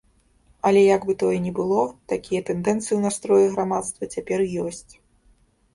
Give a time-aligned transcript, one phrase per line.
[0.69, 1.83] Але як бы тое ні было,
[2.15, 4.93] такія тэндэнцыі ў настроі грамадства цяпер ёсць.